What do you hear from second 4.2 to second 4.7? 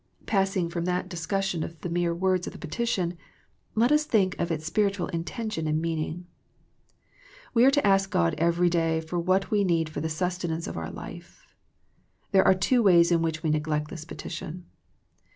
of its